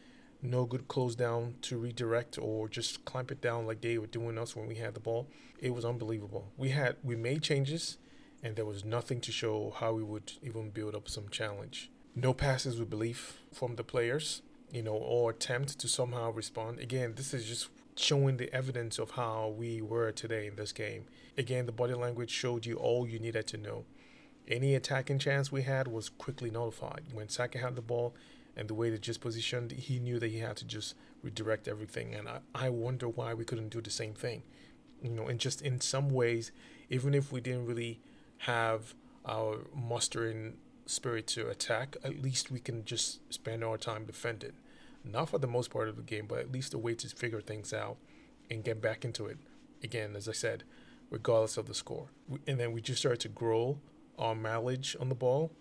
no 0.44 0.66
good 0.66 0.88
close 0.88 1.16
down 1.16 1.56
to 1.62 1.78
redirect 1.78 2.38
or 2.38 2.68
just 2.68 3.06
clamp 3.06 3.32
it 3.32 3.42
down 3.42 3.66
like 3.66 3.82
they 3.82 3.98
were 3.98 4.08
doing 4.08 4.38
us 4.38 4.56
when 4.56 4.68
we 4.68 4.76
had 4.76 4.94
the 4.94 5.00
ball. 5.00 5.28
It 5.60 5.74
was 5.74 5.86
unbelievable. 5.86 6.52
We 6.58 6.70
had 6.70 6.98
we 7.04 7.16
made 7.16 7.42
changes 7.42 7.98
and 8.44 8.56
there 8.56 8.66
was 8.66 8.84
nothing 8.84 9.22
to 9.22 9.32
show 9.32 9.74
how 9.80 9.94
we 9.94 10.04
would 10.04 10.34
even 10.42 10.70
build 10.70 10.96
up 10.96 11.08
some 11.08 11.30
challenge. 11.30 11.90
No 12.16 12.34
passes 12.34 12.78
with 12.78 12.90
belief 12.90 13.40
from 13.54 13.76
the 13.76 13.84
players, 13.84 14.42
you 14.72 14.84
know, 14.84 14.94
or 14.94 15.32
attempt 15.32 15.80
to 15.80 15.88
somehow 15.88 16.32
respond. 16.32 16.80
Again, 16.80 17.14
this 17.16 17.34
is 17.34 17.48
just 17.48 17.70
showing 17.96 18.38
the 18.38 18.54
evidence 18.54 19.00
of 19.00 19.12
how 19.12 19.54
we 19.58 19.82
were 19.82 20.12
today 20.12 20.48
in 20.48 20.56
this 20.58 20.74
game. 20.74 21.06
Again, 21.38 21.66
the 21.66 21.72
body 21.72 21.94
language 21.94 22.32
showed 22.32 22.66
you 22.66 22.76
all 22.76 23.08
you 23.08 23.18
needed 23.18 23.48
to 23.48 23.58
know. 23.58 23.86
Any 24.48 24.76
attacking 24.76 25.20
chance 25.20 25.52
we 25.52 25.62
had 25.62 25.88
was 25.88 26.10
quickly 26.10 26.52
nullified. 26.52 27.04
When 27.14 27.30
Saka 27.30 27.60
had 27.60 27.76
the 27.76 27.82
ball, 27.82 28.14
and 28.56 28.68
the 28.68 28.74
way 28.74 28.90
they 28.90 28.98
just 28.98 29.22
positioned, 29.22 29.72
he 29.72 30.00
knew 30.00 30.20
that 30.20 30.32
he 30.32 30.40
had 30.40 30.58
to 30.58 30.66
just 30.66 30.96
redirect 31.22 31.68
everything. 31.68 32.14
And 32.14 32.28
I, 32.28 32.40
I 32.54 32.70
wonder 32.70 33.10
why 33.10 33.34
we 33.34 33.46
couldn't 33.46 33.70
do 33.70 33.82
the 33.82 33.90
same 33.90 34.14
thing. 34.14 34.44
You 35.02 35.10
know, 35.10 35.28
and 35.28 35.40
just 35.40 35.62
in 35.62 35.82
some 35.82 36.10
ways, 36.10 36.52
even 36.90 37.14
if 37.14 37.32
we 37.32 37.42
didn't 37.42 37.66
really 37.66 38.00
have 38.40 38.94
our 39.26 39.60
mustering 39.76 40.58
spirit 40.86 41.28
to 41.28 41.50
attack, 41.50 41.98
at 42.04 42.22
least 42.22 42.52
we 42.52 42.60
can 42.60 42.86
just 42.86 43.20
spend 43.34 43.64
our 43.64 43.78
time 43.78 44.06
defending. 44.06 44.54
Not 45.04 45.30
for 45.30 45.38
the 45.38 45.48
most 45.48 45.70
part 45.70 45.90
of 45.90 45.98
the 45.98 46.02
game, 46.02 46.28
but 46.28 46.40
at 46.40 46.52
least 46.52 46.74
a 46.74 46.78
way 46.78 46.94
to 46.96 47.08
figure 47.10 47.42
things 47.42 47.74
out 47.74 47.98
and 48.50 48.64
get 48.64 48.82
back 48.82 49.04
into 49.04 49.26
it. 49.26 49.38
Again, 49.84 50.16
as 50.16 50.30
I 50.30 50.32
said, 50.32 50.64
regardless 51.10 51.58
of 51.58 51.68
the 51.68 51.74
score. 51.74 52.08
And 52.48 52.60
then 52.60 52.72
we 52.72 52.82
just 52.82 53.00
started 53.00 53.20
to 53.22 53.30
grow 53.30 53.80
our 54.18 54.36
mileage 54.36 54.96
on 55.00 55.10
the 55.10 55.16
ball 55.16 55.52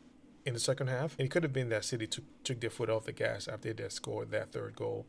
in 0.45 0.55
the 0.55 0.61
second 0.61 0.89
half. 0.89 1.17
And 1.19 1.27
it 1.27 1.31
could 1.31 1.43
have 1.43 1.53
been 1.53 1.69
that 1.71 1.85
City 1.85 2.07
took, 2.07 2.25
took 2.45 2.61
their 2.61 2.71
foot 2.71 2.91
off 2.91 3.05
the 3.05 3.13
gas 3.13 3.49
after 3.49 3.73
they 3.73 3.89
scored 3.89 4.31
that 4.31 4.53
third 4.53 4.77
goal. 4.77 5.07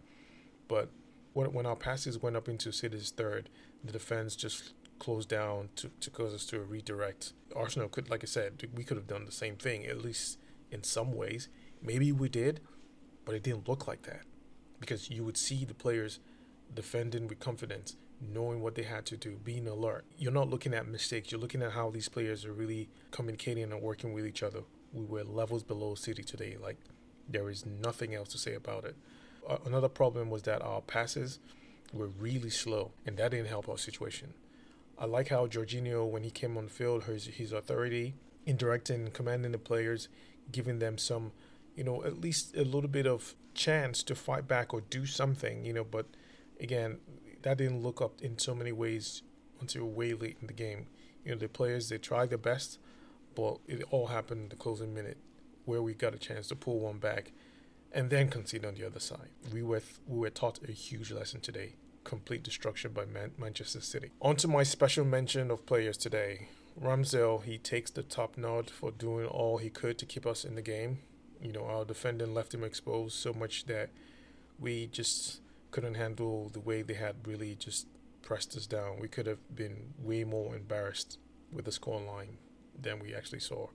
But 0.68 0.90
when, 1.34 1.66
our 1.66 1.76
passes 1.76 2.22
went 2.22 2.36
up 2.36 2.48
into 2.48 2.72
City's 2.72 3.12
third, 3.12 3.50
the 3.84 3.92
defense 3.92 4.36
just 4.36 4.74
closed 5.00 5.30
down 5.30 5.70
to, 5.76 5.90
to 6.00 6.10
cause 6.10 6.34
us 6.34 6.46
to 6.48 6.60
redirect. 6.62 7.34
Arsenal 7.56 7.90
could, 7.90 8.10
like 8.10 8.24
I 8.24 8.28
said, 8.28 8.68
we 8.76 8.84
could 8.84 8.98
have 8.98 9.08
done 9.08 9.26
the 9.26 9.32
same 9.32 9.56
thing, 9.56 9.86
at 9.86 10.02
least 10.02 10.38
in 10.72 10.84
some 10.84 11.14
ways. 11.14 11.50
Maybe 11.82 12.12
we 12.12 12.30
did, 12.30 12.62
but 13.26 13.36
it 13.36 13.44
didn't 13.44 13.68
look 13.68 13.88
like 13.88 14.04
that 14.04 14.22
because 14.80 15.10
you 15.10 15.24
would 15.24 15.38
see 15.38 15.66
the 15.66 15.74
players 15.74 16.20
defending 16.74 17.28
with 17.28 17.40
confidence, 17.40 17.96
knowing 18.22 18.62
what 18.62 18.76
they 18.76 18.84
had 18.84 19.06
to 19.08 19.18
do, 19.18 19.40
being 19.44 19.68
alert. 19.68 20.06
You're 20.18 20.32
not 20.32 20.50
looking 20.50 20.74
at 20.74 20.88
mistakes, 20.88 21.32
you're 21.32 21.42
looking 21.42 21.62
at 21.62 21.72
how 21.72 21.90
these 21.90 22.10
players 22.10 22.46
are 22.46 22.54
really 22.54 22.90
communicating 23.12 23.72
and 23.72 23.82
working 23.82 24.14
with 24.14 24.26
each 24.26 24.44
other. 24.44 24.64
We 24.94 25.06
were 25.06 25.24
levels 25.24 25.64
below 25.64 25.96
City 25.96 26.24
today. 26.24 26.56
Like, 26.62 26.78
there 27.28 27.50
is 27.50 27.66
nothing 27.66 28.14
else 28.14 28.30
to 28.30 28.38
say 28.38 28.54
about 28.54 28.86
it. 28.86 28.96
Another 29.66 29.90
problem 29.90 30.30
was 30.30 30.44
that 30.44 30.62
our 30.62 30.82
passes 30.82 31.40
were 31.92 32.08
really 32.08 32.50
slow, 32.50 32.92
and 33.06 33.18
that 33.18 33.32
didn't 33.32 33.48
help 33.48 33.68
our 33.68 33.78
situation. 33.78 34.34
I 34.98 35.06
like 35.06 35.30
how 35.30 35.48
Jorginho, 35.48 36.08
when 36.10 36.24
he 36.24 36.30
came 36.30 36.58
on 36.58 36.66
the 36.66 36.70
field, 36.72 37.06
his, 37.06 37.26
his 37.26 37.52
authority 37.52 38.14
in 38.46 38.58
directing 38.58 39.02
and 39.02 39.14
commanding 39.14 39.52
the 39.52 39.58
players, 39.58 40.08
giving 40.52 40.80
them 40.80 40.98
some, 40.98 41.32
you 41.76 41.84
know, 41.84 42.04
at 42.04 42.22
least 42.22 42.56
a 42.56 42.64
little 42.64 42.90
bit 42.90 43.08
of 43.08 43.36
chance 43.54 44.04
to 44.04 44.16
fight 44.16 44.48
back 44.48 44.74
or 44.74 44.82
do 44.82 45.06
something, 45.06 45.66
you 45.66 45.74
know. 45.74 45.84
But 45.84 46.06
again, 46.60 47.00
that 47.42 47.58
didn't 47.58 47.82
look 47.82 48.02
up 48.02 48.22
in 48.22 48.38
so 48.38 48.54
many 48.54 48.72
ways 48.72 49.24
until 49.60 49.86
way 49.86 50.14
late 50.14 50.38
in 50.42 50.48
the 50.48 50.54
game. 50.54 50.88
You 51.26 51.32
know, 51.32 51.38
the 51.38 51.48
players 51.48 51.90
they 51.90 51.98
tried 51.98 52.30
their 52.30 52.38
best, 52.38 52.80
but 53.36 53.58
it 53.68 53.84
all 53.92 54.08
happened 54.08 54.44
in 54.44 54.50
the 54.50 54.56
closing 54.56 54.94
minute 54.94 55.18
where 55.66 55.82
we 55.82 55.94
got 55.94 56.14
a 56.14 56.18
chance 56.18 56.48
to 56.48 56.56
pull 56.56 56.80
one 56.80 56.98
back 56.98 57.32
and 57.92 58.10
then 58.10 58.28
concede 58.30 58.66
on 58.66 58.76
the 58.76 58.86
other 58.86 59.00
side. 59.00 59.30
We 59.52 59.62
were 59.62 59.80
th- 59.80 60.00
we 60.08 60.20
were 60.20 60.30
taught 60.30 60.60
a 60.68 60.72
huge 60.72 61.12
lesson 61.12 61.42
today. 61.42 61.76
Complete 62.04 62.44
destruction 62.44 62.92
by 62.92 63.06
Man- 63.06 63.34
Manchester 63.38 63.80
City. 63.82 64.12
On 64.22 64.36
to 64.38 64.48
my 64.48 64.64
special 64.64 65.06
mention 65.06 65.52
of 65.52 65.66
players 65.66 65.98
today. 65.98 66.50
Ramsdale, 66.82 67.44
he 67.44 67.58
takes 67.58 67.92
the 67.92 68.04
top 68.04 68.36
nod 68.36 68.70
for 68.70 68.92
doing 68.92 69.28
all 69.28 69.60
he 69.60 69.70
could 69.70 69.98
to 70.00 70.06
keep 70.06 70.26
us 70.26 70.44
in 70.44 70.56
the 70.56 70.62
game. 70.62 71.00
You 71.42 71.54
know, 71.54 71.66
our 71.66 71.86
defending 71.86 72.34
left 72.34 72.54
him 72.54 72.64
exposed 72.64 73.16
so 73.16 73.32
much 73.32 73.66
that 73.66 73.90
we 74.60 74.88
just 74.88 75.42
couldn't 75.72 75.94
handle 75.96 76.50
the 76.50 76.60
way 76.60 76.82
they 76.82 76.96
had 76.96 77.28
really 77.28 77.56
just 77.56 77.88
pressed 78.22 78.56
us 78.58 78.66
down. 78.66 79.00
We 79.00 79.08
could 79.08 79.28
have 79.28 79.56
been 79.56 79.94
way 80.00 80.24
more 80.24 80.56
embarrassed 80.56 81.20
with 81.52 81.66
the 81.66 81.72
score 81.72 82.02
line 82.02 82.38
than 82.80 83.00
we 83.00 83.14
actually 83.14 83.40
saw. 83.40 83.68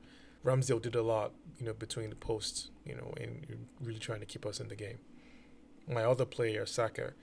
Ramsdale 0.44 0.80
did 0.80 0.94
a 0.94 1.02
lot, 1.02 1.32
you 1.58 1.66
know, 1.66 1.72
between 1.72 2.10
the 2.10 2.16
posts, 2.16 2.70
you 2.84 2.94
know, 2.94 3.12
and 3.20 3.66
really 3.80 3.98
trying 3.98 4.20
to 4.20 4.26
keep 4.26 4.46
us 4.46 4.60
in 4.60 4.68
the 4.68 4.76
game. 4.76 4.98
My 5.88 6.04
other 6.04 6.24
player, 6.24 6.64
Saka, 6.66 7.14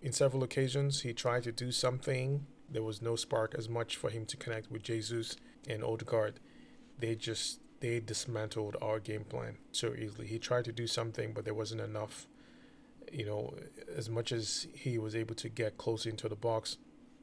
in 0.00 0.12
several 0.12 0.42
occasions 0.42 1.02
he 1.02 1.12
tried 1.12 1.44
to 1.44 1.52
do 1.52 1.70
something. 1.70 2.46
There 2.68 2.82
was 2.82 3.02
no 3.02 3.16
spark 3.16 3.54
as 3.56 3.68
much 3.68 3.96
for 3.96 4.10
him 4.10 4.24
to 4.26 4.36
connect 4.36 4.70
with 4.70 4.82
Jesus 4.82 5.36
and 5.68 5.84
Odegaard. 5.84 6.40
They 6.98 7.14
just 7.14 7.60
they 7.80 7.98
dismantled 8.00 8.76
our 8.80 9.00
game 9.00 9.24
plan 9.24 9.58
so 9.72 9.92
easily. 9.94 10.26
He 10.28 10.38
tried 10.38 10.64
to 10.66 10.72
do 10.72 10.86
something, 10.86 11.32
but 11.32 11.44
there 11.44 11.54
wasn't 11.54 11.80
enough. 11.80 12.26
You 13.12 13.26
know, 13.26 13.54
as 13.94 14.08
much 14.08 14.32
as 14.32 14.68
he 14.72 14.98
was 14.98 15.14
able 15.14 15.34
to 15.34 15.48
get 15.48 15.76
close 15.76 16.06
into 16.06 16.28
the 16.28 16.36
box, 16.36 16.78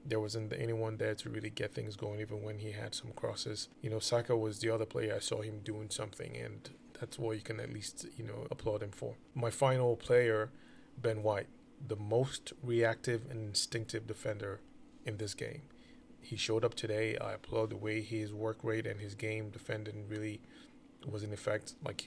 there 0.09 0.19
wasn't 0.19 0.53
anyone 0.57 0.97
there 0.97 1.15
to 1.15 1.29
really 1.29 1.49
get 1.49 1.73
things 1.73 1.95
going, 1.95 2.19
even 2.19 2.41
when 2.41 2.59
he 2.59 2.71
had 2.71 2.93
some 2.95 3.11
crosses. 3.15 3.69
You 3.81 3.89
know, 3.89 3.99
Saka 3.99 4.35
was 4.35 4.59
the 4.59 4.69
other 4.69 4.85
player 4.85 5.15
I 5.15 5.19
saw 5.19 5.41
him 5.41 5.59
doing 5.63 5.89
something, 5.89 6.35
and 6.35 6.69
that's 6.99 7.17
what 7.17 7.35
you 7.37 7.41
can 7.41 7.59
at 7.59 7.71
least, 7.71 8.05
you 8.17 8.25
know, 8.25 8.47
applaud 8.51 8.83
him 8.83 8.91
for. 8.91 9.15
My 9.35 9.49
final 9.49 9.95
player, 9.95 10.49
Ben 10.97 11.23
White, 11.23 11.47
the 11.85 11.95
most 11.95 12.53
reactive 12.61 13.29
and 13.29 13.39
instinctive 13.39 14.07
defender 14.07 14.59
in 15.05 15.17
this 15.17 15.33
game. 15.33 15.61
He 16.21 16.35
showed 16.35 16.65
up 16.65 16.73
today. 16.73 17.17
I 17.17 17.33
applaud 17.33 17.69
the 17.69 17.77
way 17.77 18.01
his 18.01 18.33
work 18.33 18.59
rate 18.63 18.85
and 18.85 18.99
his 18.99 19.15
game 19.15 19.49
defending 19.49 20.07
really 20.09 20.41
was 21.09 21.23
in 21.23 21.31
effect. 21.31 21.75
Like 21.83 22.03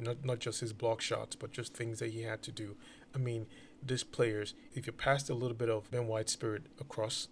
not 0.00 0.24
not 0.24 0.38
just 0.38 0.60
his 0.60 0.72
block 0.72 1.00
shots, 1.00 1.34
but 1.34 1.52
just 1.52 1.74
things 1.74 1.98
that 1.98 2.12
he 2.12 2.22
had 2.22 2.42
to 2.42 2.52
do. 2.52 2.76
I 3.14 3.18
mean, 3.18 3.46
these 3.82 4.04
players, 4.04 4.54
if 4.74 4.86
you 4.86 4.92
passed 4.92 5.28
a 5.28 5.34
little 5.34 5.56
bit 5.56 5.68
of 5.68 5.90
Ben 5.90 6.06
White's 6.06 6.32
spirit 6.32 6.66
across, 6.80 7.28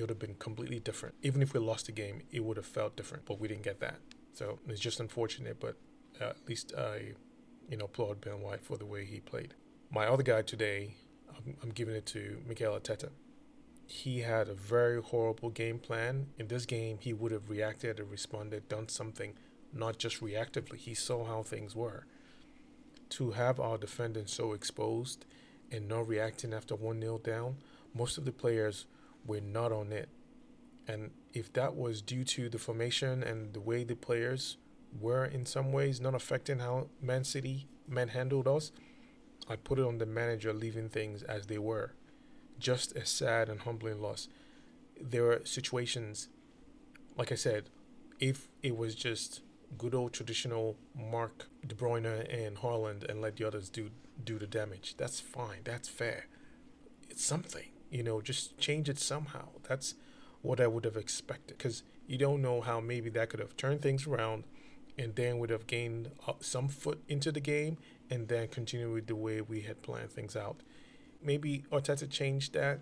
it 0.00 0.02
would 0.04 0.10
have 0.10 0.18
been 0.18 0.34
completely 0.34 0.80
different. 0.80 1.14
Even 1.22 1.42
if 1.42 1.54
we 1.54 1.60
lost 1.60 1.86
the 1.86 1.92
game, 1.92 2.22
it 2.32 2.44
would 2.44 2.56
have 2.56 2.66
felt 2.66 2.96
different. 2.96 3.24
But 3.24 3.38
we 3.38 3.48
didn't 3.48 3.62
get 3.62 3.80
that. 3.80 3.98
So 4.32 4.58
it's 4.66 4.80
just 4.80 5.00
unfortunate. 5.00 5.60
But 5.60 5.76
uh, 6.20 6.30
at 6.30 6.48
least 6.48 6.72
I, 6.76 7.12
you 7.68 7.76
know, 7.76 7.84
applaud 7.84 8.20
Ben 8.20 8.40
White 8.40 8.64
for 8.64 8.76
the 8.76 8.86
way 8.86 9.04
he 9.04 9.20
played. 9.20 9.54
My 9.90 10.06
other 10.06 10.22
guy 10.22 10.42
today, 10.42 10.94
I'm, 11.28 11.56
I'm 11.62 11.70
giving 11.70 11.94
it 11.94 12.06
to 12.06 12.42
Mikel 12.46 12.72
Arteta 12.72 13.10
he 13.90 14.20
had 14.20 14.48
a 14.48 14.54
very 14.54 15.02
horrible 15.02 15.50
game 15.50 15.80
plan. 15.80 16.28
In 16.38 16.46
this 16.46 16.64
game, 16.64 16.98
he 17.00 17.12
would 17.12 17.32
have 17.32 17.50
reacted 17.50 17.98
and 17.98 18.08
responded, 18.08 18.68
done 18.68 18.88
something, 18.88 19.34
not 19.72 19.98
just 19.98 20.20
reactively. 20.20 20.76
He 20.76 20.94
saw 20.94 21.24
how 21.24 21.42
things 21.42 21.74
were. 21.74 22.06
To 23.10 23.32
have 23.32 23.58
our 23.58 23.76
defenders 23.76 24.32
so 24.32 24.52
exposed 24.52 25.26
and 25.72 25.88
not 25.88 26.06
reacting 26.06 26.54
after 26.54 26.76
1 26.76 27.00
0 27.00 27.18
down, 27.18 27.56
most 27.92 28.16
of 28.16 28.24
the 28.24 28.32
players 28.32 28.86
were 29.26 29.40
not 29.40 29.72
on 29.72 29.92
it. 29.92 30.08
And 30.86 31.10
if 31.32 31.52
that 31.52 31.76
was 31.76 32.02
due 32.02 32.24
to 32.24 32.48
the 32.48 32.58
formation 32.58 33.22
and 33.22 33.52
the 33.52 33.60
way 33.60 33.84
the 33.84 33.94
players 33.94 34.56
were 34.98 35.24
in 35.24 35.46
some 35.46 35.72
ways 35.72 36.00
not 36.00 36.14
affecting 36.14 36.58
how 36.58 36.88
Man 37.00 37.24
City 37.24 37.68
manhandled 37.86 38.48
us, 38.48 38.72
I 39.48 39.56
put 39.56 39.78
it 39.78 39.84
on 39.84 39.98
the 39.98 40.06
manager 40.06 40.52
leaving 40.52 40.88
things 40.88 41.22
as 41.22 41.46
they 41.46 41.58
were 41.58 41.92
just 42.58 42.94
a 42.96 43.06
sad 43.06 43.48
and 43.48 43.60
humbling 43.60 44.00
loss. 44.00 44.28
There 45.00 45.30
are 45.30 45.44
situations, 45.44 46.28
like 47.16 47.32
I 47.32 47.36
said, 47.36 47.70
if 48.18 48.48
it 48.62 48.76
was 48.76 48.94
just 48.94 49.40
good 49.78 49.94
old 49.94 50.12
traditional 50.12 50.76
Mark 50.94 51.46
De 51.66 51.74
Bruyne 51.74 52.26
and 52.28 52.58
Haaland 52.58 53.08
and 53.08 53.20
let 53.20 53.36
the 53.36 53.46
others 53.46 53.68
do 53.70 53.90
do 54.22 54.38
the 54.38 54.46
damage, 54.46 54.96
that's 54.98 55.18
fine. 55.20 55.60
That's 55.64 55.88
fair. 55.88 56.26
It's 57.08 57.24
something, 57.24 57.70
you 57.90 58.02
know. 58.02 58.20
Just 58.20 58.58
change 58.58 58.88
it 58.88 58.98
somehow. 58.98 59.48
That's 59.68 59.94
what 60.42 60.60
I 60.60 60.66
would 60.66 60.84
have 60.84 60.96
expected 60.96 61.58
because 61.58 61.82
you 62.06 62.18
don't 62.18 62.42
know 62.42 62.60
how 62.60 62.80
maybe 62.80 63.10
that 63.10 63.30
could 63.30 63.40
have 63.40 63.56
turned 63.56 63.82
things 63.82 64.06
around 64.06 64.44
and 64.98 65.14
then 65.14 65.38
would 65.38 65.50
have 65.50 65.66
gained 65.66 66.10
uh, 66.26 66.32
some 66.40 66.68
foot 66.68 67.02
into 67.08 67.30
the 67.30 67.40
game 67.40 67.76
and 68.08 68.28
then 68.28 68.48
continue 68.48 68.92
with 68.92 69.06
the 69.06 69.14
way 69.14 69.40
we 69.40 69.60
had 69.60 69.82
planned 69.82 70.10
things 70.10 70.34
out 70.34 70.62
maybe 71.22 71.64
Arteta 71.70 72.08
changed 72.08 72.54
that, 72.54 72.80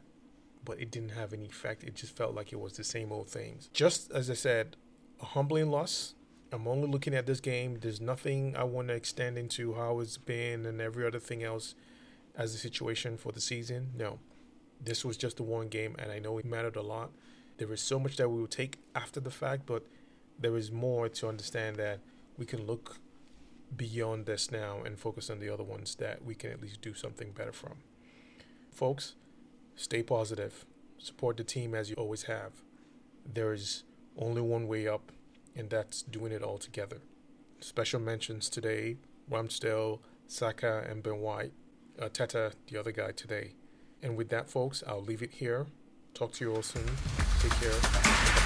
but 0.64 0.80
it 0.80 0.90
didn't 0.90 1.10
have 1.10 1.32
any 1.32 1.46
effect. 1.46 1.84
It 1.84 1.94
just 1.94 2.16
felt 2.16 2.34
like 2.34 2.52
it 2.52 2.60
was 2.60 2.74
the 2.74 2.84
same 2.84 3.12
old 3.12 3.28
things. 3.28 3.68
Just 3.72 4.10
as 4.12 4.30
I 4.30 4.34
said, 4.34 4.76
a 5.20 5.26
humbling 5.26 5.70
loss. 5.70 6.14
I'm 6.50 6.66
only 6.66 6.88
looking 6.88 7.14
at 7.14 7.26
this 7.26 7.40
game. 7.40 7.78
There's 7.80 8.00
nothing 8.00 8.56
I 8.56 8.64
want 8.64 8.88
to 8.88 8.94
extend 8.94 9.36
into 9.36 9.74
how 9.74 10.00
it's 10.00 10.16
been 10.16 10.64
and 10.64 10.80
every 10.80 11.06
other 11.06 11.18
thing 11.18 11.42
else 11.42 11.74
as 12.34 12.54
a 12.54 12.58
situation 12.58 13.18
for 13.18 13.32
the 13.32 13.40
season. 13.40 13.90
No, 13.94 14.18
this 14.80 15.04
was 15.04 15.16
just 15.16 15.36
the 15.36 15.42
one 15.42 15.68
game, 15.68 15.96
and 15.98 16.10
I 16.10 16.18
know 16.18 16.38
it 16.38 16.44
mattered 16.44 16.76
a 16.76 16.82
lot. 16.82 17.10
There 17.58 17.72
is 17.72 17.80
so 17.80 17.98
much 17.98 18.16
that 18.16 18.28
we 18.28 18.40
will 18.40 18.46
take 18.46 18.78
after 18.94 19.20
the 19.20 19.30
fact, 19.30 19.66
but 19.66 19.84
there 20.38 20.56
is 20.56 20.70
more 20.70 21.08
to 21.08 21.28
understand 21.28 21.76
that 21.76 22.00
we 22.36 22.46
can 22.46 22.66
look 22.66 22.98
beyond 23.76 24.26
this 24.26 24.50
now 24.50 24.78
and 24.84 24.98
focus 24.98 25.28
on 25.28 25.40
the 25.40 25.52
other 25.52 25.64
ones 25.64 25.96
that 25.96 26.24
we 26.24 26.34
can 26.34 26.50
at 26.50 26.62
least 26.62 26.80
do 26.80 26.94
something 26.94 27.32
better 27.32 27.52
from. 27.52 27.74
Folks, 28.72 29.14
stay 29.74 30.02
positive. 30.02 30.64
Support 30.98 31.36
the 31.36 31.44
team 31.44 31.74
as 31.74 31.90
you 31.90 31.96
always 31.96 32.24
have. 32.24 32.52
There 33.26 33.52
is 33.52 33.84
only 34.16 34.40
one 34.40 34.66
way 34.66 34.86
up, 34.86 35.12
and 35.54 35.68
that's 35.68 36.02
doing 36.02 36.32
it 36.32 36.42
all 36.42 36.58
together. 36.58 36.98
Special 37.60 38.00
mentions 38.00 38.48
today 38.48 38.96
Ramsdale, 39.30 39.98
Saka, 40.26 40.86
and 40.88 41.02
Ben 41.02 41.18
White. 41.20 41.52
Uh, 42.00 42.08
Teta, 42.08 42.52
the 42.68 42.78
other 42.78 42.92
guy 42.92 43.10
today. 43.10 43.54
And 44.02 44.16
with 44.16 44.28
that, 44.30 44.48
folks, 44.48 44.82
I'll 44.86 45.02
leave 45.02 45.22
it 45.22 45.32
here. 45.32 45.66
Talk 46.14 46.32
to 46.34 46.44
you 46.44 46.54
all 46.54 46.62
soon. 46.62 46.86
Take 47.40 47.52
care. 47.52 48.37